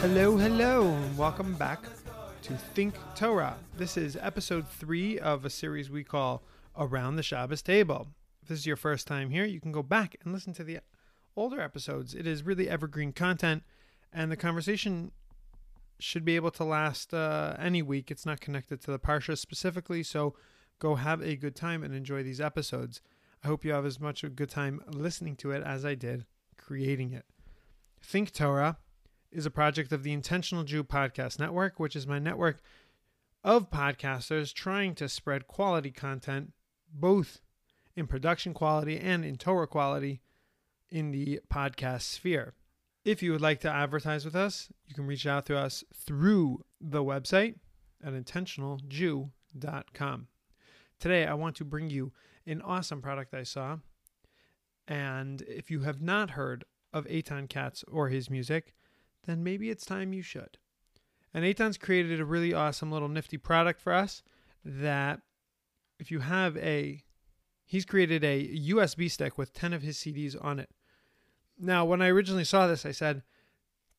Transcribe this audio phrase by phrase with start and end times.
[0.00, 1.84] Hello, hello, and welcome back
[2.42, 3.56] to Think Torah.
[3.76, 6.42] This is episode three of a series we call
[6.76, 8.08] Around the Shabbos Table.
[8.42, 10.80] If this is your first time here, you can go back and listen to the
[11.36, 12.12] older episodes.
[12.14, 13.62] It is really evergreen content,
[14.12, 15.12] and the conversation
[16.00, 18.10] should be able to last uh, any week.
[18.10, 20.34] It's not connected to the Parsha specifically, so
[20.80, 23.00] go have a good time and enjoy these episodes.
[23.42, 26.26] I hope you have as much a good time listening to it as I did
[26.58, 27.24] creating it.
[28.02, 28.76] Think Torah
[29.32, 32.60] is a project of the Intentional Jew Podcast Network, which is my network
[33.42, 36.52] of podcasters trying to spread quality content,
[36.92, 37.40] both
[37.96, 40.20] in production quality and in Torah quality,
[40.90, 42.52] in the podcast sphere.
[43.04, 46.62] If you would like to advertise with us, you can reach out to us through
[46.80, 47.54] the website
[48.04, 50.26] at intentionaljew.com.
[50.98, 52.12] Today, I want to bring you
[52.50, 53.78] an awesome product I saw.
[54.86, 58.74] And if you have not heard of Eitan Katz or his music,
[59.26, 60.58] then maybe it's time you should.
[61.32, 64.22] And Eitan's created a really awesome little nifty product for us
[64.64, 65.20] that
[65.98, 67.04] if you have a
[67.64, 70.70] he's created a USB stick with 10 of his CDs on it.
[71.56, 73.22] Now, when I originally saw this, I said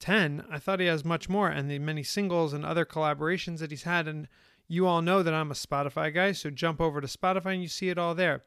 [0.02, 0.44] 10.
[0.52, 3.84] I thought he has much more and the many singles and other collaborations that he's
[3.84, 4.28] had and
[4.72, 7.68] you all know that I'm a Spotify guy, so jump over to Spotify and you
[7.68, 8.44] see it all there.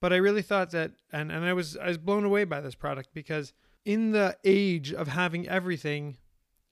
[0.00, 2.74] But I really thought that and and I was I was blown away by this
[2.74, 3.52] product because
[3.84, 6.16] in the age of having everything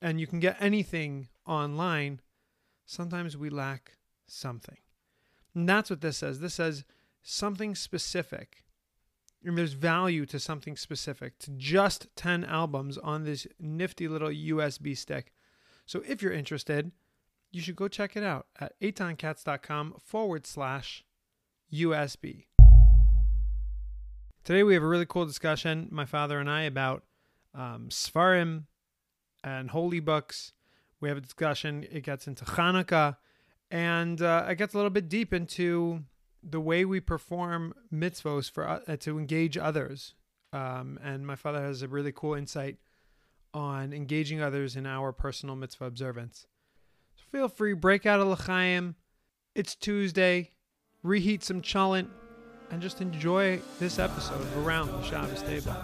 [0.01, 2.21] and you can get anything online,
[2.85, 4.79] sometimes we lack something.
[5.55, 6.41] And that's what this says.
[6.41, 6.85] This says
[7.23, 8.65] something specific.
[9.45, 14.97] And there's value to something specific, to just 10 albums on this nifty little USB
[14.97, 15.33] stick.
[15.87, 16.93] So if you're interested,
[17.53, 21.05] you should go check it out at eitankatz.com forward slash
[21.73, 22.47] USB.
[24.43, 27.05] Today we have a really cool discussion, my father and I, about
[27.55, 28.65] um, Sfarim
[29.45, 30.53] and holy books.
[31.01, 31.87] We have a discussion.
[31.91, 33.19] It gets into Hanukkah,
[33.71, 36.05] and uh, it gets a little bit deep into
[36.43, 40.15] the way we perform mitzvos for uh, to engage others.
[40.53, 42.79] Um, and my father has a really cool insight
[43.55, 46.47] on engaging others in our personal mitzvah observance.
[47.33, 48.95] Feel free, break out a l'chaim.
[49.55, 50.51] It's Tuesday.
[51.03, 52.09] Reheat some cholent
[52.71, 55.75] and just enjoy this episode of Around the Shabbos Table.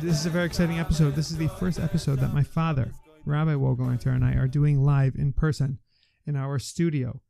[0.00, 1.14] This is a very exciting episode.
[1.14, 2.90] This is the first episode that my father,
[3.26, 5.78] Rabbi Wogelanter, and I are doing live in person
[6.26, 7.20] in our studio.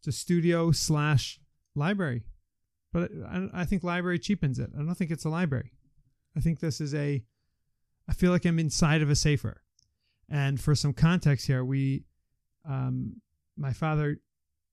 [0.00, 1.40] It's a studio slash
[1.74, 2.24] library,
[2.92, 3.10] but
[3.54, 4.68] I think library cheapens it.
[4.74, 5.72] I don't think it's a library.
[6.36, 7.22] I think this is a.
[8.08, 9.62] I feel like I'm inside of a sefer.
[10.28, 12.04] And for some context here, we,
[12.68, 13.20] um,
[13.56, 14.18] my father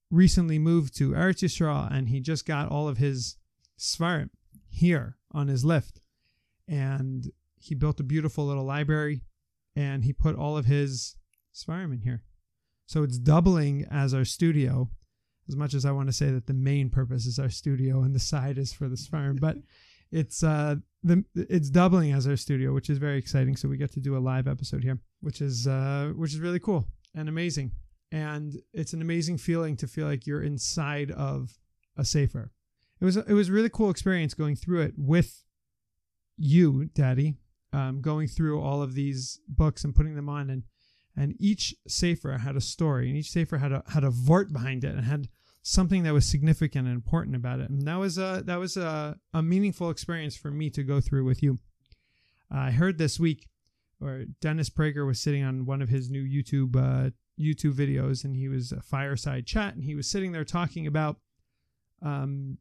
[0.09, 3.35] recently moved to Eretz Yisrael, and he just got all of his
[3.77, 4.29] sfarim
[4.69, 6.01] here on his lift,
[6.67, 9.21] and he built a beautiful little library,
[9.75, 11.15] and he put all of his
[11.53, 12.23] sfarim in here.
[12.85, 14.89] So it's doubling as our studio.
[15.47, 18.15] As much as I want to say that the main purpose is our studio and
[18.15, 19.57] the side is for the sfarim, but
[20.11, 23.55] it's uh the it's doubling as our studio, which is very exciting.
[23.55, 26.59] So we get to do a live episode here, which is uh which is really
[26.59, 27.71] cool and amazing.
[28.11, 31.57] And it's an amazing feeling to feel like you're inside of
[31.95, 32.51] a sefer.
[32.99, 35.43] It was it was a really cool experience going through it with
[36.37, 37.35] you, Daddy,
[37.73, 40.63] um, going through all of these books and putting them on and
[41.15, 44.83] and each sefer had a story and each sefer had a had a vort behind
[44.83, 45.27] it and had
[45.61, 47.69] something that was significant and important about it.
[47.69, 51.25] And that was a that was a, a meaningful experience for me to go through
[51.25, 51.59] with you.
[52.51, 53.47] I heard this week
[54.01, 58.35] or dennis prager was sitting on one of his new youtube uh, youtube videos and
[58.35, 61.17] he was a fireside chat and he was sitting there talking about
[62.01, 62.57] um,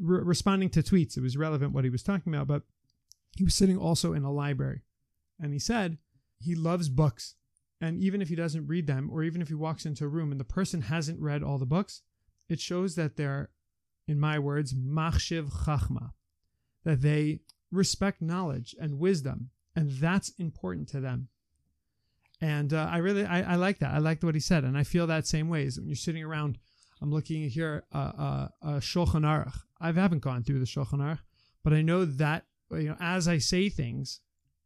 [0.00, 1.16] re- responding to tweets.
[1.16, 2.62] It was relevant what he was talking about but
[3.36, 4.82] he was sitting also in a library
[5.40, 5.98] and he said
[6.40, 7.34] he loves books.
[7.80, 10.32] And even if he doesn't read them or even if he walks into a room
[10.32, 12.02] and the person hasn't read all the books
[12.48, 13.50] it shows that they're
[14.06, 16.12] in my words machshiv chachma
[16.84, 17.40] that they
[17.70, 21.28] respect knowledge and wisdom and that's important to them.
[22.40, 23.94] And uh, i really I, I like that.
[23.94, 26.24] I liked what he said and i feel that same way is when you're sitting
[26.24, 26.58] around
[27.02, 29.58] i'm looking here uh, uh, uh, shulchan aruch.
[29.80, 31.20] I haven't gone through the shulchan aruch
[31.62, 34.20] but i know that you know as i say things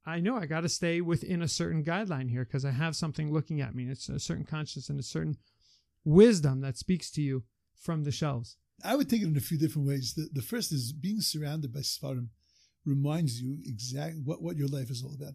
[0.04, 3.32] I know I got to stay within a certain guideline here because I have something
[3.32, 3.84] looking at me.
[3.84, 5.36] It's a certain conscience and a certain
[6.04, 7.44] wisdom that speaks to you
[7.82, 8.56] from the shelves.
[8.84, 10.14] I would take it in a few different ways.
[10.14, 12.28] The, the first is being surrounded by Sfarim
[12.84, 15.34] reminds you exactly what, what your life is all about.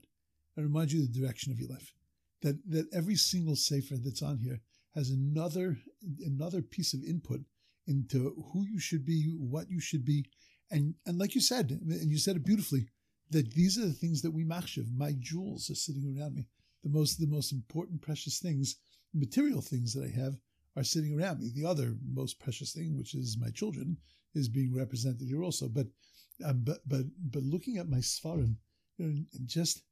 [0.58, 1.94] It reminds you the direction of your life.
[2.42, 4.60] that that every single sefer that's on here
[4.96, 5.78] has another
[6.26, 7.42] another piece of input
[7.88, 10.26] into who you should be, what you should be,
[10.72, 12.88] and and like you said, and you said it beautifully,
[13.30, 14.86] that these are the things that we machshav.
[14.96, 16.48] My jewels are sitting around me.
[16.84, 18.76] The most the most important precious things,
[19.14, 20.38] material things that I have,
[20.78, 21.50] are sitting around me.
[21.54, 23.98] The other most precious thing, which is my children,
[24.36, 25.68] is being represented here also.
[25.68, 25.88] But
[26.46, 28.56] um, but but but looking at my sfarim,
[28.98, 29.84] you know, and just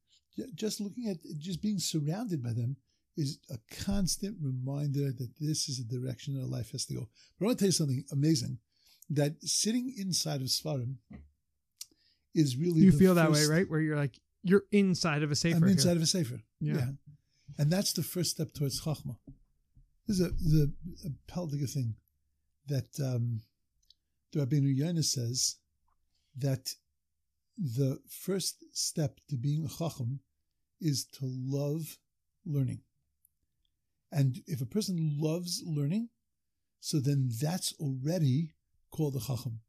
[0.54, 2.78] just looking at just being surrounded by them
[3.18, 7.08] is a constant reminder that this is the direction that life has to go.
[7.40, 8.60] But I want to tell you something amazing
[9.10, 10.96] that sitting inside of Sfarim
[12.34, 13.70] is really You feel that way, right?
[13.70, 15.56] Where you're like you're inside of a sefer.
[15.56, 15.72] I'm here.
[15.72, 16.42] inside of a sefer.
[16.60, 16.90] Yeah.
[17.58, 19.18] And that's the first step towards Chachma.
[20.08, 20.70] There's a, there's
[21.06, 21.96] a, a thing
[22.68, 23.42] that um,
[24.32, 25.58] the Rabbeinu Yonah says
[26.38, 26.74] that
[27.58, 30.20] the first step to being a Chacham
[30.82, 31.98] is to love
[32.46, 32.82] learning.
[34.12, 36.10] And if a person loves learning,
[36.80, 38.52] so then that's already
[38.92, 39.62] called a Chacham.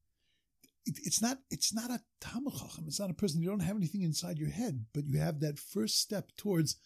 [0.84, 2.84] It, it's not it's not a Talmud Chacham.
[2.86, 3.40] It's not a person.
[3.40, 6.76] You don't have anything inside your head, but you have that first step towards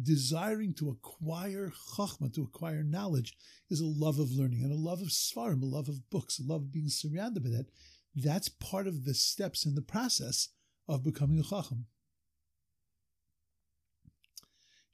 [0.00, 3.36] desiring to acquire Chachma, to acquire knowledge,
[3.70, 6.42] is a love of learning and a love of Sfarim, a love of books, a
[6.42, 7.66] love of being surrounded by that.
[8.14, 10.48] That's part of the steps in the process
[10.88, 11.86] of becoming a Chacham.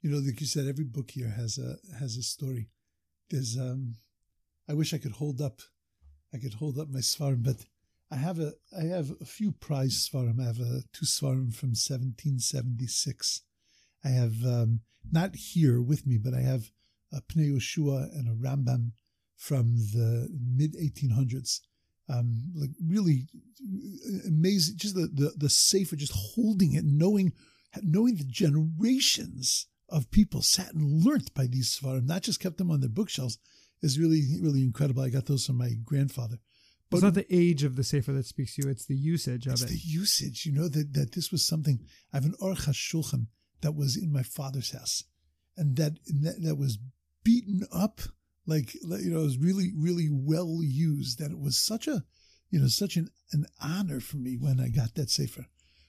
[0.01, 2.69] You know, like you said, every book here has a has a story.
[3.29, 3.95] There's um
[4.69, 5.61] I wish I could hold up
[6.33, 7.65] I could hold up my Sfarim, but
[8.11, 10.39] I have a I have a few prize Sfarim.
[10.39, 13.41] I have a two Sfarim from 1776.
[14.05, 14.81] I have um,
[15.11, 16.69] not here with me, but I have
[17.11, 18.91] a Pnei Yoshua and a Rambam
[19.35, 21.61] from the mid 1800s.
[22.07, 23.27] Um, like really
[24.27, 27.33] amazing, just the the the sefer, just holding it, knowing
[27.81, 32.69] knowing the generations of people sat and learnt by these sfarim, not just kept them
[32.69, 33.39] on their bookshelves,
[33.81, 35.01] is really really incredible.
[35.01, 36.37] I got those from my grandfather.
[36.91, 39.47] But it's not the age of the sefer that speaks to you; it's the usage
[39.47, 39.69] of It's it.
[39.69, 41.79] the usage, you know, that, that this was something.
[42.13, 43.25] I have an Aruch HaShulchan
[43.65, 45.03] that was in my father's house,
[45.57, 46.77] and that that, that was
[47.23, 47.99] beaten up,
[48.45, 52.03] like you know, it was really really well used, That it was such a,
[52.51, 55.47] you know, such an, an honor for me when I got that sefer.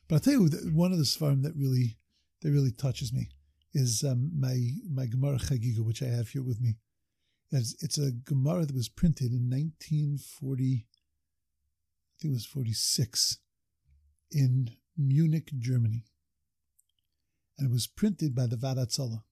[0.09, 1.99] But I'll tell you, one of the sfarim that really
[2.41, 3.29] that really touches me
[3.75, 4.57] is um, my
[4.91, 6.77] my Gemara Chagiga, which I have here with me.
[7.53, 10.87] It's, it's a Gemara that was printed in 1940.
[10.87, 13.39] I think it was 46
[14.31, 16.05] in Munich, Germany.
[17.59, 19.23] And it was printed by the Vaad Hatzala.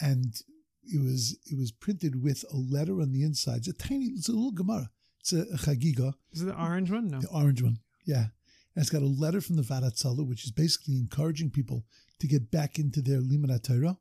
[0.00, 0.40] And
[0.84, 3.58] it was it was printed with a letter on the inside.
[3.58, 4.90] It's a tiny, it's a little Gemara.
[5.20, 7.08] It's a, a Chagiga, Is it the orange one?
[7.08, 7.20] No.
[7.20, 7.78] the orange one.
[8.04, 8.26] Yeah.
[8.74, 11.84] And it's got a letter from the Vaad Hatzala, which is basically encouraging people
[12.20, 13.98] to get back into their Limud Torah.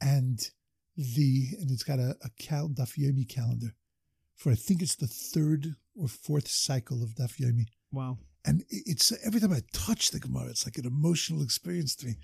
[0.00, 0.40] And
[0.96, 3.74] the and it's got a, a cal, Daf Yomi calendar
[4.38, 7.66] for I think it's the third or fourth cycle of Daf Yomi.
[7.92, 8.18] Wow.
[8.44, 12.14] And it's every time I touch the Gemara, it's like an emotional experience to me.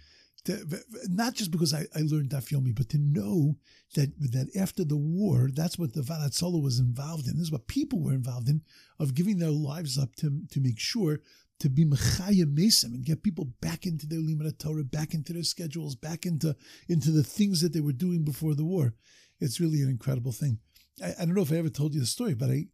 [0.44, 3.56] To- not just because I, I learned Daf Yomi, but to know
[3.94, 7.34] that that after the war, that's what the Vaad Hatzala was involved in.
[7.34, 8.62] This is what people were involved in,
[8.98, 11.20] of giving their lives up to, to make sure
[11.60, 15.44] to be Mechaya Mesim and get people back into their Limud Torah, back into their
[15.44, 16.56] schedules, back into,
[16.88, 18.94] into the things that they were doing before the war.
[19.40, 20.58] It's really an incredible thing.
[21.02, 22.66] I, I don't know if I ever told you the story, but I,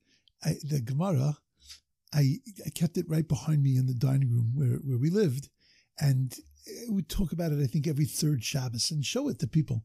[0.42, 1.37] I the Gemara,
[2.12, 5.49] I, I kept it right behind me in the dining room where, where we lived.
[5.99, 6.35] And
[6.67, 9.47] eh, we would talk about it, I think, every third Shabbos and show it to
[9.47, 9.85] people.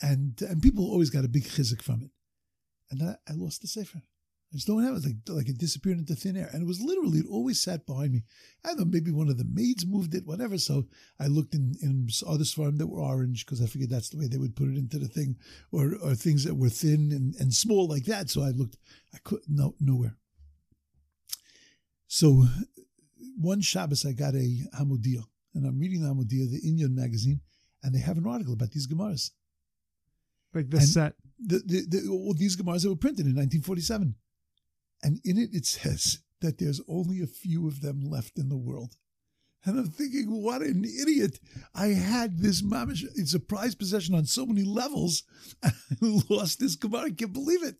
[0.00, 2.10] And and people always got a big chizik from it.
[2.90, 3.98] And I, I lost the Sefer.
[4.52, 5.04] I just don't have it.
[5.04, 6.50] Like, like it disappeared into thin air.
[6.52, 8.24] And it was literally, it always sat behind me.
[8.64, 10.58] I don't know, maybe one of the maids moved it, whatever.
[10.58, 10.88] So
[11.18, 14.26] I looked in, in other farm that were orange because I figured that's the way
[14.26, 15.36] they would put it into the thing,
[15.70, 18.28] or, or things that were thin and, and small like that.
[18.28, 18.76] So I looked,
[19.14, 20.16] I couldn't no, nowhere.
[22.12, 22.44] So
[23.38, 25.22] one Shabbos, I got a Hamodia,
[25.54, 27.40] and I'm reading the Hamodia, the Inyan magazine,
[27.82, 29.30] and they have an article about these Gemaras.
[30.52, 31.14] Like the And- set.
[31.38, 34.14] The, the, the, all these Gemaras that were printed in 1947.
[35.02, 38.58] And in it, it says that there's only a few of them left in the
[38.58, 38.94] world.
[39.64, 41.40] And I'm thinking, what an idiot.
[41.74, 45.22] I had this mamish, it's a prized possession on so many levels.
[45.64, 45.72] I
[46.28, 47.04] lost this Gemara.
[47.06, 47.76] I can't believe it.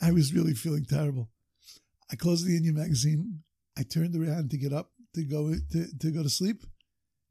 [0.00, 1.30] I was really feeling terrible.
[2.10, 3.44] I closed the Inyan magazine.
[3.78, 6.64] I turned around to get up to go to, to go to sleep.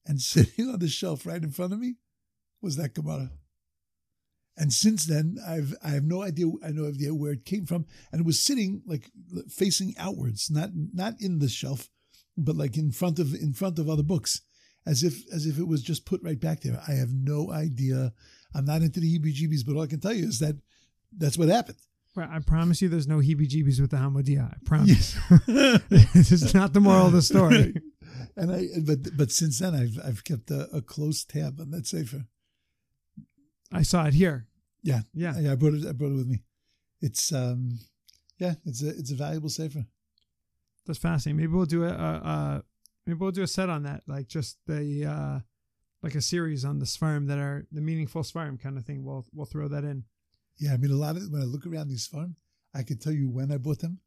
[0.06, 1.96] And sitting on the shelf right in front of me
[2.62, 3.32] was that Gemara.
[4.60, 7.86] And since then, I've I have no idea I no idea where it came from,
[8.12, 9.12] and it was sitting like
[9.50, 11.90] facing outwards, not not in the shelf,
[12.36, 14.42] but like in front of in front of other books.
[14.88, 16.82] as if as if it was just put right back there.
[16.88, 18.14] I have no idea.
[18.56, 20.56] I'm not into the heebie-jeebies, but all I can tell you is that
[21.16, 21.78] that's what happened.
[22.18, 24.52] I promise you, there's no heebie-jeebies with the Hamodia.
[24.52, 25.18] I promise.
[26.14, 27.76] this is not the moral of the story.
[28.36, 31.88] And I, but but since then, I've I've kept a, a close tab on that
[31.88, 32.26] sefer.
[33.72, 34.46] I saw it here.
[34.84, 35.38] Yeah, Yeah.
[35.40, 35.52] yeah.
[35.54, 35.86] I brought it.
[35.88, 36.44] I brought it with me.
[37.02, 37.80] It's um,
[38.38, 38.54] yeah.
[38.66, 39.86] It's a it's a valuable sefer.
[40.86, 41.38] That's fascinating.
[41.38, 42.64] Maybe we'll do a, a, a
[43.08, 45.40] maybe we'll do a set on that, like just the uh,
[46.04, 49.04] like a series on the Sfarim that are the meaningful Sfarim kind of thing.
[49.04, 50.04] We'll we'll throw that in.
[50.60, 52.36] Yeah, I mean, a lot of when I look around these farm,
[52.74, 54.00] I can tell you when I bought them.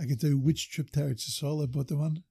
[0.00, 2.22] I can tell you which trip to Eretz Yisrael I bought them on.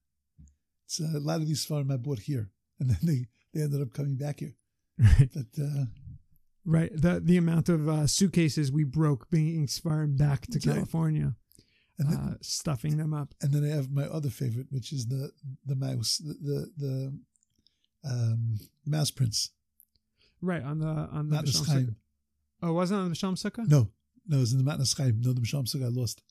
[0.85, 3.81] It's uh, a lot of these farm I bought here, and then they they ended
[3.81, 4.55] up coming back here.
[4.97, 5.29] Right.
[5.33, 5.85] But uh,
[6.65, 6.91] Right.
[6.93, 10.75] The the amount of uh, suitcases we broke bringing Sfarim back to right.
[10.75, 11.35] California,
[11.97, 13.33] and then, uh, stuffing them up.
[13.41, 15.31] and then I have my other favorite, which is the
[15.65, 17.19] the mouse, the the, the
[18.09, 19.51] um, mouse prince.
[20.41, 21.85] Right on the on the Not the B'Shalom Chaim.
[21.85, 21.95] Sukkah.
[22.61, 23.67] Oh, wasn't it on the B'Shalom Sukkah?
[23.67, 23.89] No,
[24.27, 25.21] no, it was in the Matnas Chaim.
[25.21, 26.21] No, the B'Shalom Sukkah I lost.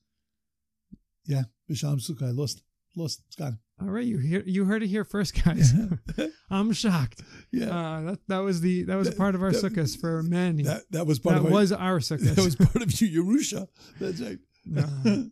[1.25, 2.63] Yeah, B'Shalom Sukkah I lost.
[2.97, 3.23] Lost.
[3.27, 3.59] It's gone.
[3.81, 5.73] All right, you hear you heard it here first, guys.
[6.51, 7.23] I'm shocked.
[7.53, 7.67] yeah.
[7.67, 10.23] Uh, that that was the that was a That- part of our that- sukkahs for
[10.23, 10.65] many.
[10.65, 12.35] That, that that was part of our, was our sukkahs.
[12.35, 13.69] that was part of your Yerusha.
[14.01, 14.39] That's right.
[14.77, 15.23] Uh,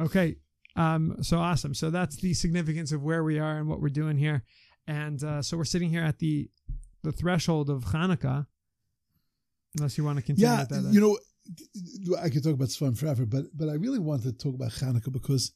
[0.00, 0.36] okay.
[0.76, 1.74] Um, so awesome.
[1.74, 4.42] So that's the significance of where we are and what we're doing here.
[4.86, 6.50] And uh, so we're sitting here at the
[7.02, 8.46] the threshold of Hanukkah.
[9.76, 10.86] Unless you want to continue yeah, with that.
[10.86, 11.18] uh, you know,
[12.20, 15.12] I could talk about Sfam forever, but but I really want to talk about Hanukkah
[15.12, 15.52] because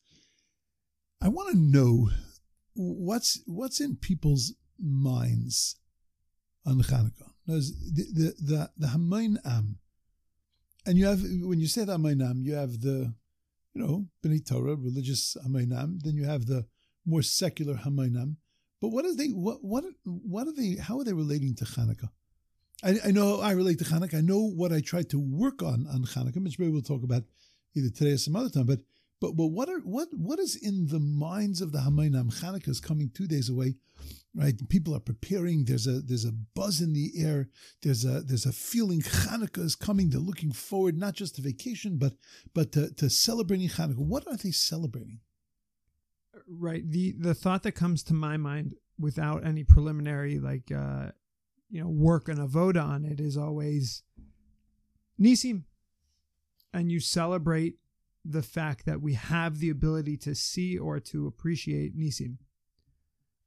[1.23, 2.11] I want to know
[2.75, 5.77] what's what's in people's minds
[6.65, 7.33] on Hanukkah.
[7.47, 9.79] There's the the the, the Hamon Am,
[10.87, 13.15] and you have when you say the Hamon Am, you have the
[13.75, 15.99] you know B'nai Torah, religious Hamon Am.
[16.03, 16.67] Then you have the
[17.05, 18.37] more secular Hamon Am.
[18.81, 19.29] But what are they?
[19.29, 20.77] What what what are they?
[20.77, 22.11] How are they relating to Hanukkah?
[22.85, 24.19] I, I know I relate to Hanukkah.
[24.19, 27.25] I know what I tried to work on on Hanukkah, which maybe we'll talk about
[27.75, 28.67] either today or some other time.
[28.67, 28.81] But
[29.21, 32.41] but but what are what what is in the minds of the Hamaynam?
[32.41, 33.77] Hanukkah is coming two days away,
[34.35, 34.55] right?
[34.69, 35.65] People are preparing.
[35.65, 37.49] There's a there's a buzz in the air.
[37.83, 40.11] There's a there's a feeling Hanukkah is coming.
[40.11, 42.15] They're looking forward not just to vacation, but
[42.55, 43.99] but to, to celebrating Hanukkah.
[43.99, 45.21] What are they celebrating?
[46.49, 46.89] right.
[46.89, 51.09] The the thought that comes to my mind without any preliminary like uh
[51.77, 54.03] you know work and a vote on it is always
[55.21, 55.65] Nisim.
[56.73, 57.75] And you celebrate
[58.25, 62.39] the fact that we have the ability to see or to appreciate Nisim.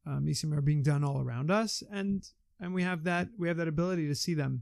[0.06, 2.24] Um, Nisim are being done all around us, and
[2.60, 4.62] and we have that we have that ability to see them.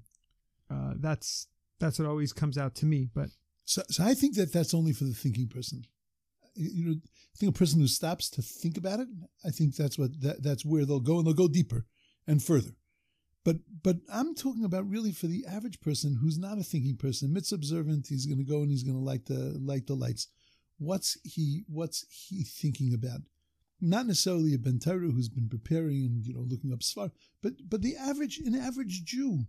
[0.71, 1.47] Uh, that's
[1.77, 3.09] that's what always comes out to me.
[3.13, 3.31] But
[3.65, 5.83] So, so I think that that's only for the thinking person.
[6.55, 9.09] You know, I think a person who stops to think about it,
[9.45, 11.86] I think that's what that, that's where they'll go, and they'll go deeper
[12.25, 12.71] and further.
[13.48, 17.32] But but I'm talking about really for the average person who's not a thinking person,
[17.32, 18.08] mitzvah observant.
[18.10, 20.27] He's going to go and he's going to light the light the lights.
[20.80, 23.22] What's he What's he thinking about?
[23.80, 27.12] Not necessarily a Ben who's been preparing and you know looking up Sfar,
[27.42, 29.46] but but the average an average Jew,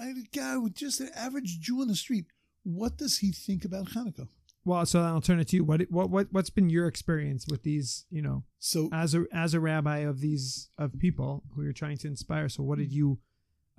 [0.00, 0.16] right?
[0.16, 2.26] A guy with just an average Jew on the street.
[2.64, 4.26] What does he think about Hanukkah?
[4.68, 5.64] Well, so I'll turn it to you.
[5.64, 8.04] What what what what's been your experience with these?
[8.10, 11.96] You know, So as a as a rabbi of these of people who you're trying
[11.98, 12.48] to inspire.
[12.48, 13.18] So what did you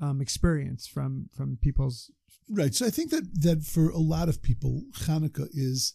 [0.02, 2.12] um, experience from from people's
[2.50, 2.74] Right.
[2.74, 5.94] So I think that that for a lot of people, Hanukkah is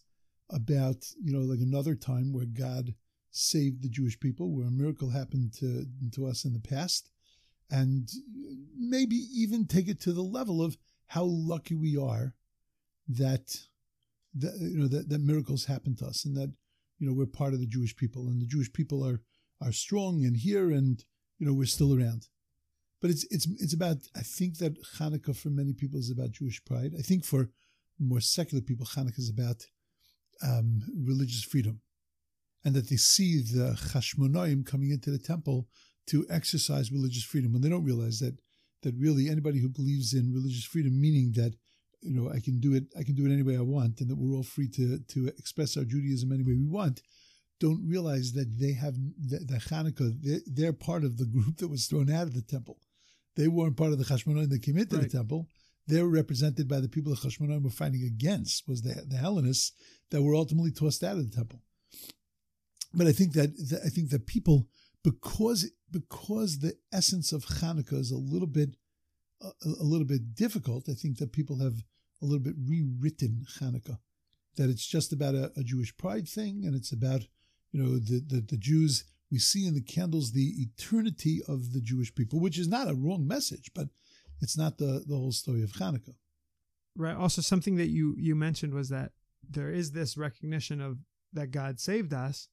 [0.50, 2.94] about you know like another time where God
[3.32, 7.10] saved the Jewish people, where a miracle happened to to us in the past,
[7.68, 8.08] and
[8.78, 10.76] maybe even take it to the level of
[11.08, 12.34] how lucky we are
[13.08, 13.56] that
[14.34, 16.52] that you know that, that miracles happen to us and that
[16.98, 19.20] you know we're part of the Jewish people and the Jewish people are
[19.60, 21.04] are strong and here and
[21.38, 22.28] you know we're still around.
[23.00, 26.64] But it's it's it's about I think that Hanukkah for many people is about Jewish
[26.64, 26.92] pride.
[26.98, 27.50] I think for
[27.98, 29.66] more secular people, Hanukkah is about
[30.42, 31.80] um, religious freedom,
[32.64, 35.68] and that they see the Chashmonaim coming into the temple
[36.06, 38.36] to exercise religious freedom when they don't realize that
[38.82, 41.54] that really anybody who believes in religious freedom, meaning that
[42.04, 44.08] you know I can do it, I can do it any way I want, and
[44.10, 47.02] that we're all free to to express our Judaism any way we want,
[47.60, 48.94] don't realize that they have
[49.30, 50.10] the, the Hanukkah.
[50.22, 52.78] They're, they're part of the group that was thrown out of the temple.
[53.36, 55.10] They weren't part of the Hashmonaim that came into Right.
[55.10, 55.48] the temple.
[55.86, 59.72] They're represented by the people the Hashmonaim were fighting against, was the, the Hellenists
[60.10, 61.60] that were ultimately tossed out of the temple.
[62.92, 64.68] But I think that, that I think that people,
[65.02, 68.76] because because the essence of Hanukkah is a little bit
[69.42, 71.82] a, a little bit difficult, I think that people have
[72.22, 73.98] a little bit rewritten Hanukkah.
[74.56, 77.22] That it's just about a, a Jewish pride thing, and it's about
[77.72, 81.80] you know the, the the Jews we see in the candles the eternity of the
[81.80, 83.88] Jewish people, which is not a wrong message, but
[84.40, 86.14] it's not the, the whole story of Hanukkah.
[86.96, 87.16] Right.
[87.16, 89.10] Also, something that you you mentioned was that
[89.48, 90.98] there is this recognition of
[91.32, 92.48] that God saved us,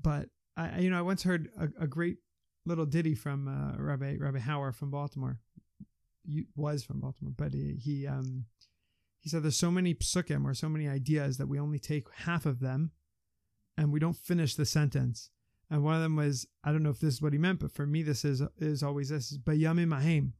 [0.00, 2.16] but I you know I once heard a, a great
[2.64, 5.38] little ditty from uh, Rabbi Rabbi Hauer from Baltimore.
[6.24, 8.44] You, was from Baltimore, but he, he um
[9.20, 12.46] he said there's so many psukim or so many ideas that we only take half
[12.46, 12.90] of them,
[13.76, 15.30] and we don't finish the sentence.
[15.70, 17.72] And one of them was I don't know if this is what he meant, but
[17.72, 20.32] for me this is is always this is bayamim hahem.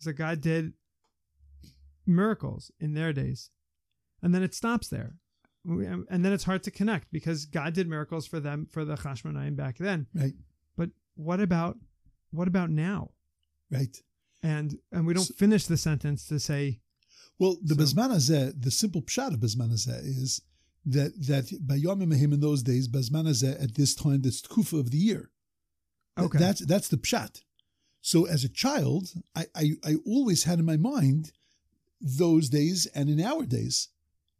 [0.00, 0.72] So God did
[2.06, 3.50] miracles in their days.
[4.22, 5.16] And then it stops there.
[5.66, 9.56] And then it's hard to connect because God did miracles for them for the Chashmonaim
[9.56, 10.06] back then.
[10.14, 10.34] Right.
[10.76, 11.78] But what about
[12.32, 13.12] what about now?
[13.70, 13.96] Right.
[14.42, 16.80] And and we don't So- finish the sentence to say
[17.38, 20.40] Well, the So- Bezman Hazeh, the simple pshat of Bezman Hazeh is
[20.86, 24.78] that that by Yom Mahim in those days, Bezman Hazeh at this time, this tkufa
[24.78, 25.30] of the year.
[26.18, 26.38] Okay.
[26.38, 27.42] That's that's the pshat.
[28.00, 31.32] So as a child, I, I I always had in my mind
[32.00, 33.88] those days and in our days.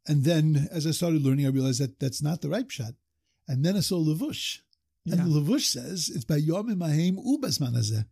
[0.07, 2.95] And then as I started learning, I realized that that's not the right pshat.
[3.49, 4.61] And then I saw Levush.
[5.07, 5.25] And Yeah.
[5.25, 8.07] the Levush says it's by Yom Mahim u Bezman Hazeh.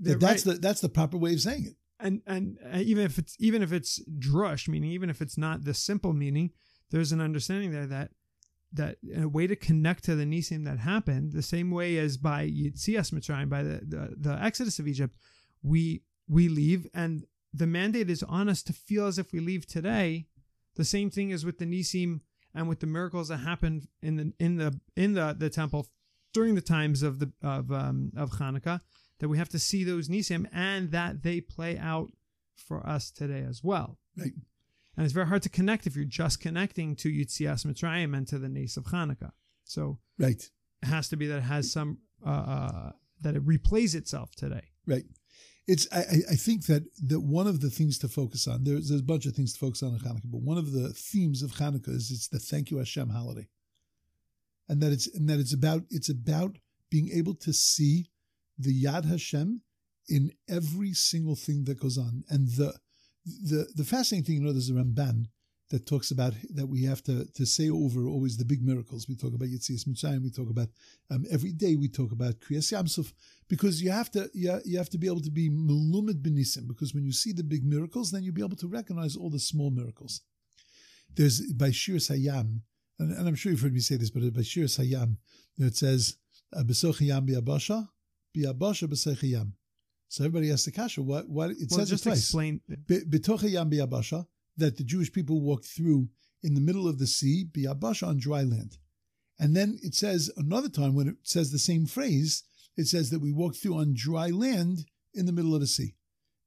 [0.00, 0.54] That that's right.
[0.54, 1.76] the that's the proper way of saying it.
[2.00, 5.64] And and uh, even if it's even if it's drush meaning even if it's not
[5.64, 6.50] the simple meaning
[6.90, 8.10] there's an understanding there that
[8.72, 12.46] that a way to connect to the nisim that happened the same way as by
[12.46, 15.16] Yitzias Mitzrayim by the, the the exodus of Egypt
[15.62, 19.66] we we leave and the mandate is on us to feel as if we leave
[19.66, 20.26] today.
[20.76, 22.20] The same thing as with the nisim
[22.54, 25.86] and with the miracles that happened in the in the in the the temple
[26.32, 28.80] during the times of the of um of Hanukkah
[29.20, 32.10] that we have to see those nisim and that they play out
[32.56, 33.98] for us today as well.
[34.16, 34.32] Right.
[34.96, 38.38] And it's very hard to connect if you're just connecting to Yitzias Mitzrayim and to
[38.38, 39.30] the Nace of Hanukkah.
[39.64, 40.42] So Right.
[40.82, 44.62] it has to be that it has some uh, uh, that it replays itself today.
[44.86, 45.04] Right.
[45.68, 48.88] It's I, I- I think that that one of the things to focus on there's
[48.88, 51.42] there's a bunch of things to focus on in Hanukkah, but one of the themes
[51.42, 53.46] of Hanukkah is it's the thank you Hashem holiday,
[54.68, 56.58] and that it's and that it's about it's about
[56.90, 58.10] being able to see
[58.58, 59.62] the Yad Hashem
[60.08, 62.74] in every single thing that goes on, and the
[63.24, 65.26] the the fascinating thing you know there's a Ramban
[65.70, 69.06] that talks about that we have to to say over always the big miracles.
[69.08, 70.22] We talk about Yitzias Mitzrayim.
[70.22, 70.68] We talk about
[71.10, 71.76] um, every day.
[71.76, 73.12] We talk about Kriyas Yamsuf
[73.48, 76.94] because you have to you, you have to be able to be melumid benisim because
[76.94, 79.70] when you see the big miracles, then you'll be able to recognize all the small
[79.70, 80.22] miracles.
[81.14, 82.60] There's by Shir Hayam,
[82.98, 85.16] and, and I'm sure you've heard me say this, but by Shir Hayam,
[85.58, 86.16] it says
[86.54, 87.88] Besoch Hayam biabasha
[88.36, 89.52] biabasha Besoch Hayam.
[90.08, 92.18] So everybody asks the kasha, what what it well, says just it twice.
[92.18, 92.60] explain.
[92.88, 96.08] Biabasha that the Jewish people walked through
[96.42, 98.78] in the middle of the sea biabasha on dry land.
[99.38, 102.42] And then it says another time when it says the same phrase,
[102.76, 105.94] it says that we walked through on dry land in the middle of the sea.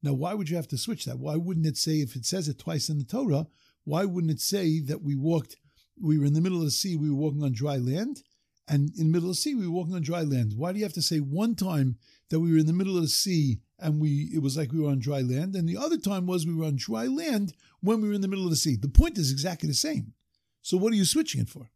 [0.02, 1.18] Now, why would you have to switch that?
[1.18, 3.46] Why wouldn't it say, if it says it twice in the Torah,
[3.84, 5.56] why wouldn't it say that we walked,
[6.00, 8.22] we were in the middle of the sea, we were walking on dry land,
[8.68, 10.54] and in the middle of the sea, we were walking on dry land?
[10.56, 11.96] Why do you have to say one time
[12.30, 14.80] that we were in the middle of the sea and we it was like we
[14.80, 18.00] were on dry land, and the other time was we were on dry land when
[18.00, 18.76] we were in the middle of the sea?
[18.76, 20.14] The point is exactly the same.
[20.62, 21.70] So what are you switching it for?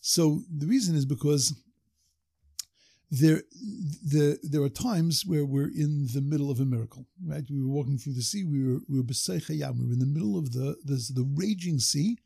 [0.00, 1.54] So the reason is because
[3.10, 3.42] there,
[4.04, 7.44] the, there are times where we're in the middle of a miracle, right?
[7.48, 8.44] We were walking through the sea.
[8.44, 9.04] We were we were.
[9.06, 12.18] We were in the middle of the the, the raging sea,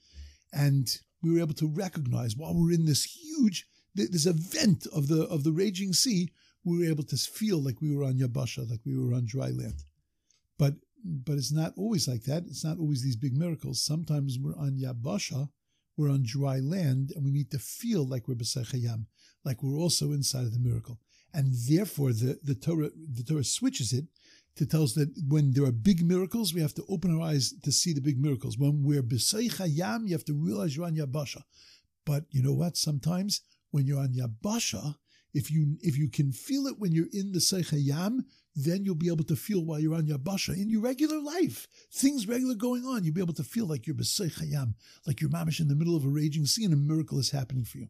[0.53, 0.88] and
[1.23, 5.45] we were able to recognize while we're in this huge this event of the of
[5.45, 6.31] the raging sea,
[6.65, 9.49] we were able to feel like we were on yabasha, like we were on dry
[9.49, 9.85] land.
[10.59, 12.45] But but it's not always like that.
[12.47, 13.83] It's not always these big miracles.
[13.83, 15.49] Sometimes we're on yabasha,
[15.97, 19.07] we're on dry land, and we need to feel like we're b'sei chayam
[19.45, 20.99] like we're also inside of the miracle.
[21.33, 24.07] And therefore, the, the Torah the Torah switches it
[24.59, 27.55] to tell us that when there are big miracles, we have to open our eyes
[27.62, 28.59] to see the big miracles.
[28.59, 31.42] When we're b'sei chayam, you have to realize you're on yabasha.
[32.05, 32.77] But you know what?
[32.77, 34.97] Sometimes when you're on yabasha,
[35.35, 38.25] if you if you can feel it when you're in the seichayam,
[38.57, 42.27] then you'll be able to feel while you're on yabasha in your regular life, things
[42.27, 43.05] regular going on.
[43.05, 44.75] You'll be able to feel like you're b'seichayam,
[45.07, 47.64] like you're mamish in the middle of a raging sea, and a miracle is happening
[47.64, 47.88] for you.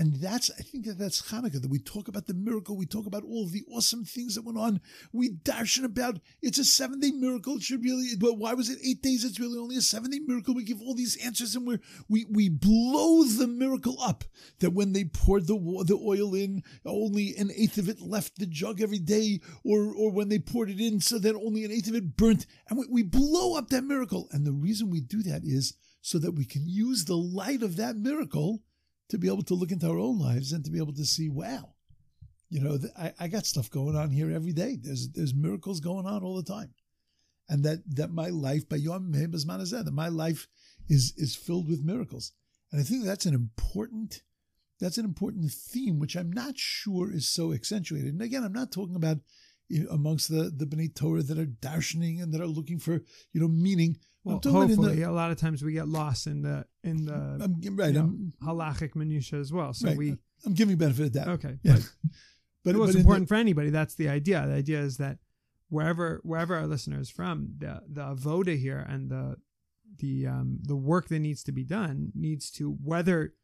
[0.00, 3.04] And that's, I think that that's Hanukkah, that we talk about the miracle, we talk
[3.04, 4.80] about all the awesome things that went on.
[5.12, 7.56] We darshan about, it's a seven day miracle.
[7.56, 9.26] It should really, but why was it eight days?
[9.26, 10.54] It's really only a seven day miracle.
[10.54, 14.24] We give all these answers and we're, we, we blow the miracle up
[14.60, 18.46] that when they poured the, the oil in, only an eighth of it left the
[18.46, 21.88] jug every day, or, or when they poured it in, so that only an eighth
[21.88, 22.46] of it burnt.
[22.70, 24.28] And we, we blow up that miracle.
[24.32, 27.76] And the reason we do that is so that we can use the light of
[27.76, 28.62] that miracle
[29.10, 31.28] to be able to look into our own lives and to be able to see,
[31.28, 31.74] wow,
[32.48, 34.76] you know, I, I got stuff going on here every day.
[34.80, 36.74] There's there's miracles going on all the time,
[37.48, 40.48] and that that my life by Yom that my life
[40.88, 42.32] is is filled with miracles,
[42.72, 44.22] and I think that's an important
[44.80, 48.14] that's an important theme, which I'm not sure is so accentuated.
[48.14, 49.18] And again, I'm not talking about
[49.90, 52.94] amongst the the Bnei Torah that are darshaning and that are looking for
[53.32, 53.96] you know meaning.
[54.24, 56.66] Well, I'm talking in hopefully, the- a lot of times we get lost in the
[56.84, 57.88] in the I'm, right.
[57.88, 59.72] you know, I'm, halachic minutia as well.
[59.72, 61.28] So right, we I'm giving benefit of that.
[61.28, 61.76] okay, Yeah.
[61.76, 61.84] but
[62.64, 63.70] But, it was but important for anybody.
[63.70, 64.44] That's the idea.
[64.46, 65.18] The idea is that
[65.70, 69.36] wherever wherever our listener is from, the the avoda here and the
[69.98, 73.34] the um the work that needs to be done needs to whether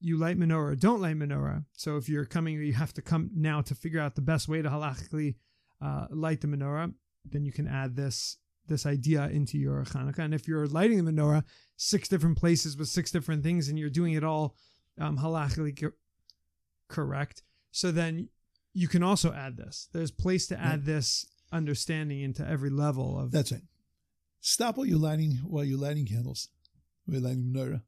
[0.00, 1.64] you light menorah or don't light menorah.
[1.72, 4.62] So if you're coming, you have to come now to figure out the best way
[4.62, 5.34] to halachically
[5.80, 6.92] uh, light the menorah.
[7.24, 10.20] Then you can add this this idea into your Hanukkah.
[10.20, 11.44] And if you're lighting the menorah
[11.76, 14.56] six different places with six different things, and you're doing it all
[14.98, 15.92] um, halachically co-
[16.88, 18.28] correct, so then
[18.72, 19.88] you can also add this.
[19.92, 23.62] There's place to add this understanding into every level of That's right.
[24.40, 26.48] Stop while you're lighting while you're lighting candles,
[27.04, 27.82] while you're lighting menorah,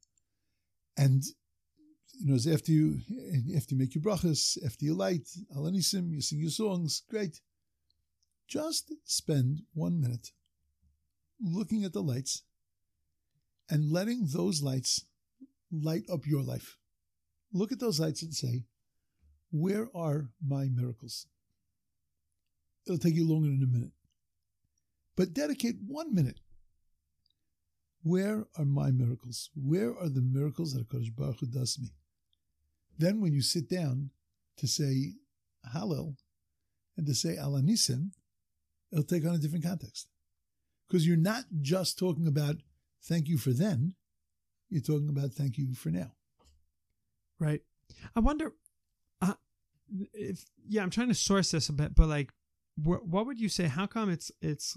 [0.96, 1.22] and
[2.20, 2.98] you know after you
[3.56, 7.02] after you make your brachas, after you light Al Hanisim, you sing your songs.
[7.08, 7.40] Great.
[8.52, 10.32] Just spend one minute
[11.40, 12.42] looking at the lights
[13.70, 15.06] and letting those lights
[15.70, 16.76] light up your life.
[17.50, 18.66] Look at those lights and say,
[19.50, 21.28] "Where are my miracles?"
[22.84, 23.92] It'll take you longer than a minute
[25.16, 26.40] but dedicate one minute.
[28.02, 29.48] Where are my miracles?
[29.54, 31.94] Where are the miracles that HaKadosh Baruch Hu does me?
[32.98, 34.10] Then when you sit down
[34.56, 35.14] to say
[35.72, 36.16] Hallel
[36.96, 38.12] and to say Al Hanisim,
[38.92, 40.08] it'll take on a different context.
[40.86, 42.56] Because you're not just talking about
[43.02, 43.94] thank you for then,
[44.68, 46.12] you're talking about thank you for now.
[47.38, 47.62] Right.
[48.14, 48.52] I wonder
[49.20, 49.34] uh,
[50.12, 52.32] if yeah, I'm trying to source this a bit, but like,
[52.76, 53.64] wh- what would you say?
[53.64, 54.76] How come it's it's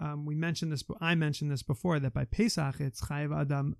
[0.00, 3.76] um, we mentioned this, I mentioned this before that by Pesach it's chayiv adam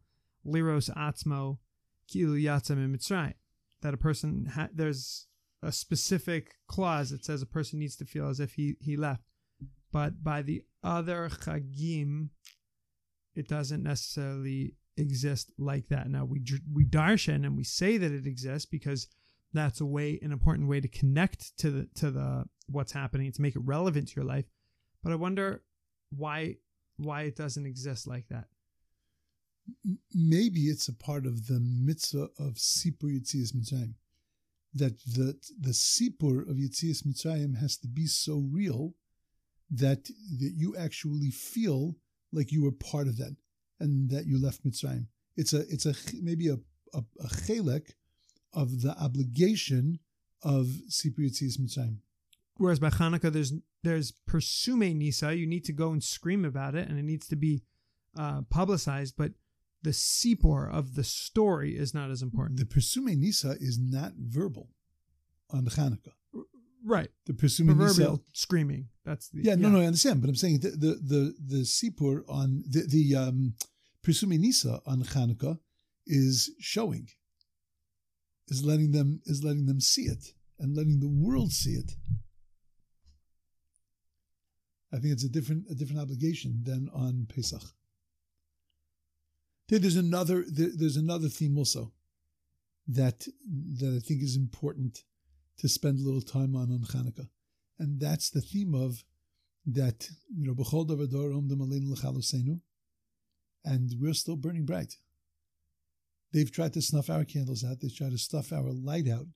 [0.46, 1.58] liros atzmo
[2.10, 3.34] kilu yatzam mitzrayim
[3.82, 5.26] that a person ha- there's
[5.62, 9.22] a specific clause that says a person needs to feel as if he he left,
[9.92, 12.30] but by the other chagim,
[13.34, 16.08] it doesn't necessarily exist like that.
[16.08, 19.08] Now we we darshan and we say that it exists because
[19.52, 23.34] that's a way an important way to connect to the to the what's happening and
[23.34, 24.44] to make it relevant to your life.
[25.02, 25.62] But I wonder
[26.10, 26.56] why
[26.96, 28.46] why it doesn't exist like that.
[30.14, 33.94] Maybe it's a part of the mitzvah of Sipur Yitzias Mitzrayim.
[34.74, 38.94] That the, the Sipur of Yitzias Mitzrayim has to be so real
[39.70, 41.96] that, that you actually feel
[42.32, 43.36] like you were part of that
[43.78, 45.06] and that you left Mitzrayim.
[45.36, 46.58] It's a it's a maybe a,
[46.92, 47.92] a, a chelek
[48.52, 50.00] of the obligation
[50.42, 51.98] of Sipur Yitzias Mitzrayim.
[52.56, 55.34] Whereas by Hanukkah, there's there's persume nisa.
[55.34, 57.62] You need to go and scream about it, and it needs to be
[58.18, 59.14] uh, publicized.
[59.16, 59.32] But
[59.82, 62.58] the sipor of the story is not as important.
[62.58, 64.68] The Persume Nisa is not verbal
[65.50, 66.12] on Hanukkah.
[66.84, 67.10] Right.
[67.26, 68.88] The Nisa Proverbial screaming.
[69.04, 72.22] That's the Yeah, no, no, I understand, but I'm saying the the the, the Sipur
[72.28, 73.54] on the the um,
[74.04, 75.58] Pirsumi Nisa on Hanukkah
[76.06, 77.08] is showing,
[78.48, 81.92] is letting them is letting them see it and letting the world see it.
[84.92, 87.62] I think it's a different a different obligation than on Pesach.
[89.68, 91.92] There's another there's another theme also
[92.88, 93.26] that
[93.78, 95.04] that I think is important
[95.60, 97.28] to spend a little time on on Hanukkah,
[97.78, 99.04] and that's the theme of
[99.66, 102.60] that you know b'chol davar dor omdim aleinu l'chalosenu,
[103.64, 104.96] and we're still burning bright.
[106.32, 107.80] They've tried to snuff our candles out.
[107.80, 109.26] They've tried to stuff our light out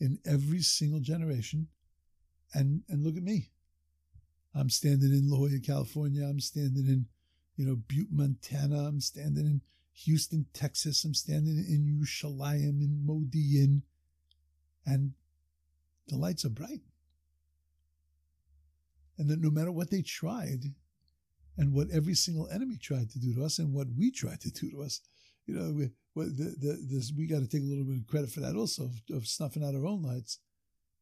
[0.00, 1.68] in every single generation,
[2.54, 3.50] and and look at me.
[4.54, 6.24] I'm standing in La Jolla, California.
[6.24, 7.06] I'm standing in,
[7.56, 8.86] you know, Butte, Montana.
[8.86, 9.60] I'm standing in
[10.04, 11.04] Houston, Texas.
[11.04, 13.82] I'm standing in Yerushalayim, in Modi'in,
[14.86, 15.12] and
[16.08, 16.80] the lights are bright.
[19.16, 20.74] And that no matter what they tried,
[21.56, 24.50] and what every single enemy tried to do to us, and what we tried to
[24.50, 25.00] do to us,
[25.46, 28.30] you know, we, the, the, this, we got to take a little bit of credit
[28.30, 30.38] for that also, of, of snuffing out our own lights.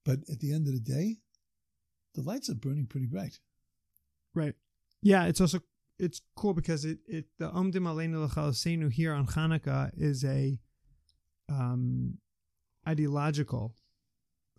[0.05, 1.19] But at the end of the day,
[2.15, 3.39] the lights are burning pretty bright.
[4.35, 4.55] Right.
[5.03, 5.61] Yeah, it's also
[5.99, 10.59] it's cool because it it the Omdim Aleinu L'Chalosenu here on Hanukkah is a
[11.49, 12.19] um
[12.87, 13.75] ideological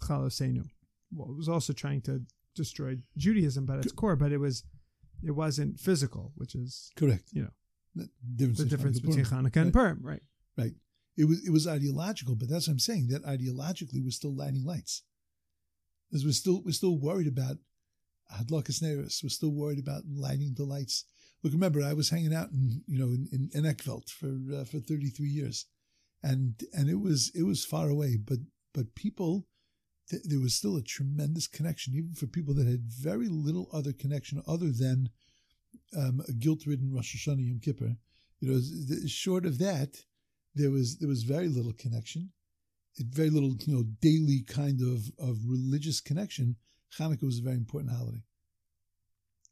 [0.01, 0.65] Chalosenu.
[1.11, 2.21] Well, it was also trying to
[2.55, 4.63] destroy Judaism by its core, but it was
[5.23, 7.29] it wasn't physical, which is Correct.
[7.31, 7.49] You know,
[7.95, 10.21] the difference, the difference between Hanukkah and Purim, right?
[10.57, 10.73] Right.
[11.17, 13.07] It was it was ideological, but that's what I'm saying.
[13.07, 15.03] That ideologically, we're still lighting lights.
[16.09, 17.57] Because we're still we're still worried about
[18.33, 19.23] Hadlakas Neris.
[19.23, 21.05] We're still worried about lighting the lights.
[21.43, 24.63] Look, remember, I was hanging out in you know in, in, in Eckveld for uh,
[24.65, 25.65] for 33 years,
[26.23, 28.39] and and it was it was far away, but
[28.73, 29.47] but people
[30.09, 33.93] th- there was still a tremendous connection, even for people that had very little other
[33.93, 35.09] connection other than
[35.95, 37.95] um, a guilt-ridden Rosh Hashanah Yom Kippur.
[38.39, 40.03] You know, th- short of that,
[40.55, 42.31] there was there was very little connection,
[42.99, 46.55] very little you know daily kind of of religious connection.
[46.97, 48.23] Hanukkah was a very important holiday.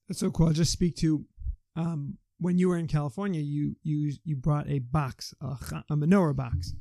[0.07, 0.47] That's so cool.
[0.47, 1.25] I'll just speak to
[1.75, 3.41] um, when you were in California.
[3.41, 5.57] You you you brought a box, a,
[5.89, 6.73] a menorah box,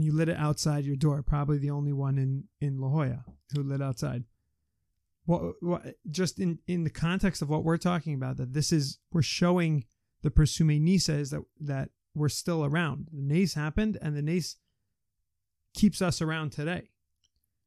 [0.00, 1.22] and you lit it outside your door.
[1.22, 3.22] Probably the only one in in La Jolla
[3.54, 4.24] who lit outside.
[5.26, 5.94] What what?
[6.10, 9.84] Just in in the context of what we're talking about, that this is we're showing
[10.22, 13.08] the Persume Nisa is that that we're still around.
[13.12, 14.56] The Nace happened, and the Nace
[15.74, 16.88] keeps us around today.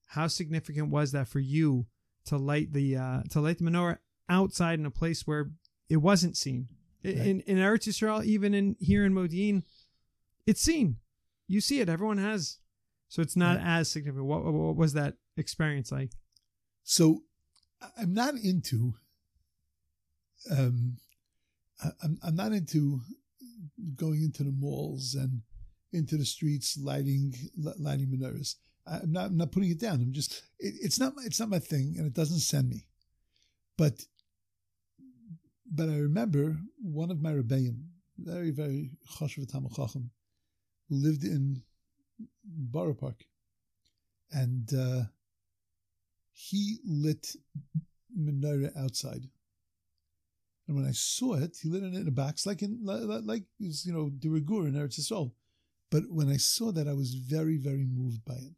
[0.08, 1.86] How significant was that for you
[2.26, 5.52] to light the uh, to light the menorah outside in a place where
[5.88, 6.68] it wasn't seen?
[7.06, 7.16] Right.
[7.16, 9.62] In in Eretz Yisrael, even in here in Modi'in,
[10.48, 10.98] it's seen.
[11.48, 11.90] You see it.
[11.90, 12.60] Everyone has.
[13.10, 13.80] So it's not Right.
[13.80, 14.26] as significant.
[14.26, 16.12] What, what was that experience like?
[16.84, 17.24] So
[17.98, 18.96] I'm not into
[20.50, 20.98] um
[22.02, 23.02] I'm I'm not into
[23.96, 25.42] going into the malls and
[25.92, 27.34] into the streets lighting
[27.78, 28.56] lighting menorahs.
[28.88, 30.02] I'm not I'm not putting it down.
[30.02, 32.88] I'm just it, it's not my, it's not my thing and it doesn't send me.
[33.78, 34.06] But
[35.72, 37.84] but I remember one of my rebbeim,
[38.18, 40.10] very very Talmid Chacham,
[40.90, 41.64] lived in
[42.44, 43.26] Borough Park,
[44.32, 45.04] and uh,
[46.32, 47.36] he lit
[48.18, 49.30] menorah outside.
[50.68, 53.44] And when I saw it, he lit it in a box, like in like, like
[53.60, 55.32] you know the Regur in Eretz Yisrael.
[55.92, 58.56] But when I saw that, I was very very moved by it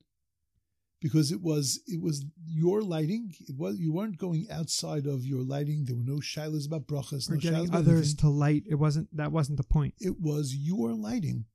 [1.01, 3.33] because it was it was your lighting.
[3.47, 5.85] It was you weren't going outside of your lighting.
[5.85, 8.63] There were no shilas about brachas, Or no getting others to light.
[8.67, 9.93] It wasn't that wasn't the point.
[9.99, 11.45] It was your lighting,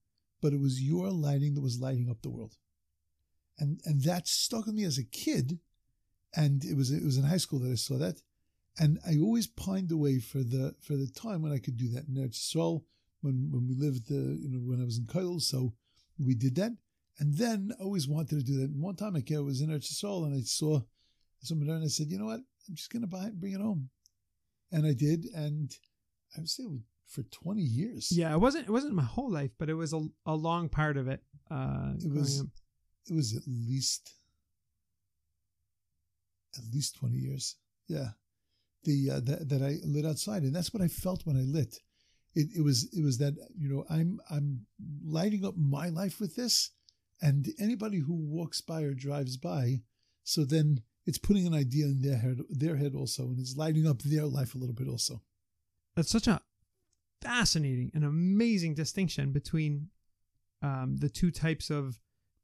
[0.41, 2.57] but it was your lighting that was lighting up the world,
[3.59, 5.59] and and that stuck with me as a kid.
[6.35, 8.23] And it was it was in high school that I saw that,
[8.79, 12.07] and I always pined away for the for the time when I could do that.
[12.07, 12.85] In Eretz Yisrael
[13.23, 15.73] when when we lived uh, you know when I was in Koil, so
[16.19, 16.73] we did that,
[17.19, 18.71] and then I always wanted to do that.
[18.71, 20.81] And one time I was in Eretz and I saw
[21.43, 23.55] someone there, and I said, you know what, I'm just gonna buy it and bring
[23.55, 23.91] it home,
[24.73, 25.77] and I did, and
[26.37, 26.69] I was there
[27.11, 28.11] for 20 years.
[28.13, 30.97] Yeah, it wasn't it wasn't my whole life, but it was a, a long part
[30.97, 31.21] of it.
[31.51, 32.47] Uh, It was- up.
[33.11, 34.13] it was at least
[36.59, 37.57] at least 20 years
[37.89, 38.09] yeah
[38.85, 41.79] the uh, that, that i lit outside and that's what i felt when i lit
[42.35, 44.67] it, it was it was that you know i'm i'm
[45.05, 46.71] lighting up my life with this
[47.23, 49.81] and anybody who walks by or drives by
[50.25, 53.87] so then it's putting an idea in their head their head also and it's lighting
[53.87, 55.23] up their life a little bit also
[55.97, 56.41] That's such a
[57.21, 59.89] fascinating and amazing distinction between
[60.63, 61.99] um, the two types of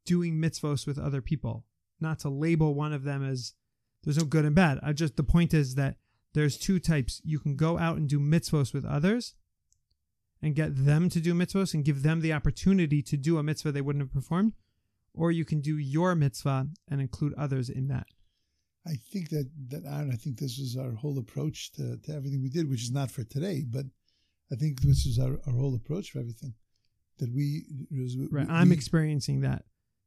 [0.05, 1.65] doing mitzvos with other people.
[2.01, 3.55] Not to label one of them as
[4.03, 4.79] there's no good and bad.
[4.83, 5.97] I just the point is that
[6.35, 7.21] there's two types.
[7.25, 9.35] You can go out and do mitzvos with others
[10.43, 13.73] and get them to do mitzvos and give them the opportunity to do a mitzvah
[13.73, 14.53] they wouldn't have performed,
[15.15, 18.07] or you can do your mitzvah and include others in that.
[18.87, 22.43] I think that that Aaron, I think this was our whole approach to, to everything
[22.43, 23.87] we did, which is not for today, but
[24.53, 26.55] I think this is our, our whole approach for everything.
[27.19, 27.65] That we,
[28.31, 28.47] Right.
[28.47, 29.65] we- I'm experiencing that.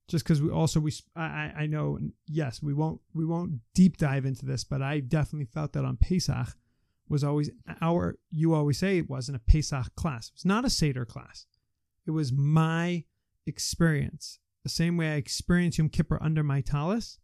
[0.08, 3.98] Just because we also we I I I know yes we won't we won't deep
[3.98, 6.58] dive into this but I definitely felt that on Pesach
[7.08, 10.70] was always our you always say it wasn't a Pesach class it was not a
[10.72, 11.46] Seder class
[12.08, 13.04] it was my
[13.46, 17.20] experience the same way I experienced Yom Kippur under my talis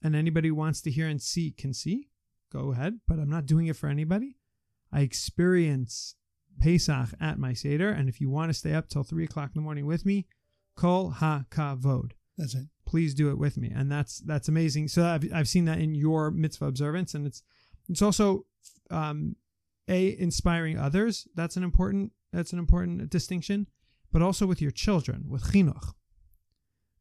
[0.00, 2.10] and anybody who wants to hear and see can see
[2.52, 4.36] go ahead but I'm not doing it for anybody
[4.92, 6.14] I experience
[6.60, 9.60] Pesach at my Seder and if you want to stay up till three o'clock in
[9.60, 10.26] the morning with me
[10.76, 12.12] Kol ha kavod.
[12.36, 12.66] That's it.
[12.86, 14.88] Please do it with me, and that's that's amazing.
[14.88, 17.42] So I've I've seen that in your mitzvah observance, and it's
[17.88, 18.46] it's also
[18.90, 19.36] um,
[19.88, 21.28] a inspiring others.
[21.34, 23.68] That's an important that's an important distinction,
[24.12, 25.94] but also with your children with chinuch.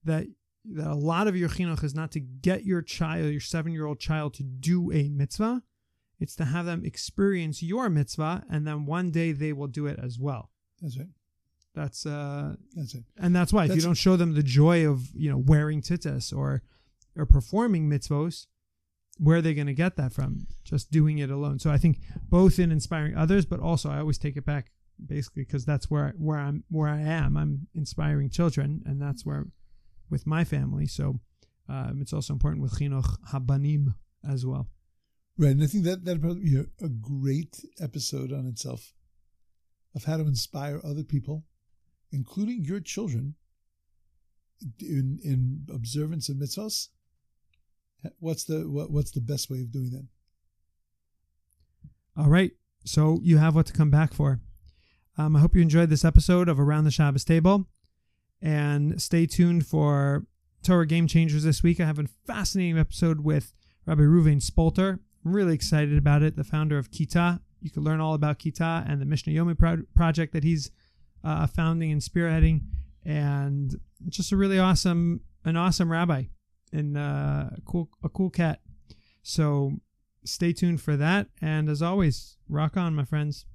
[0.03, 0.27] That
[0.65, 3.85] that a lot of your chinuch is not to get your child, your seven year
[3.85, 5.63] old child, to do a mitzvah.
[6.19, 9.99] It's to have them experience your mitzvah, and then one day they will do it
[10.02, 10.52] as well.
[10.82, 11.08] That's it.
[11.76, 13.04] That's uh, That's it.
[13.17, 16.36] and that's why if you don't show them the joy of you know wearing tzitzis
[16.36, 16.62] or
[17.15, 18.45] or performing mitzvos,
[19.17, 20.47] where are they going to get that from?
[20.63, 21.60] Just doing it alone.
[21.60, 21.99] So I think
[22.30, 24.71] both in inspiring others, but also I always take it back
[25.04, 27.38] basically because that's where where I'm where I am.
[27.38, 29.47] I'm inspiring children, and that's where
[30.10, 30.86] with my family.
[30.86, 31.19] So
[31.67, 33.95] um, it's also important with chinuch habanim
[34.28, 34.67] as well.
[35.38, 38.93] Right, and I think that that probably be a, a great episode on itself
[39.96, 41.46] of how to inspire other people,
[42.12, 43.36] including your children,
[44.80, 46.89] in in observance of mitzvahs.
[48.19, 50.08] What's the what, what's the best way of doing that?
[52.15, 52.52] All right,
[52.86, 54.39] so you have what to come back for.
[55.17, 57.65] Um, I hope you enjoyed this episode of Around the Shabbos Table,
[58.39, 60.28] and stay tuned for
[60.63, 61.80] Torah Game Changers this week.
[61.80, 63.52] I have a fascinating episode with
[63.88, 65.00] Rabbi Ruvain Spolter.
[65.25, 66.36] I'm really excited about it.
[66.36, 67.39] The founder of Kita.
[67.62, 70.71] You can learn all about Kita and the Mishnah Yomi pro- project that he's
[71.23, 72.62] uh, founding and spearheading,
[73.05, 76.23] and just a really awesome, an awesome rabbi
[76.73, 78.59] and uh, a cool, a cool cat.
[79.21, 79.73] So
[80.25, 81.27] stay tuned for that.
[81.41, 83.45] And as always, rock on, my friends.